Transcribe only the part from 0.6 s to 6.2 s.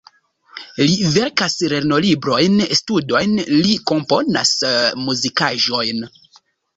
Li verkas lernolibrojn, studojn, li komponas muzikaĵojn.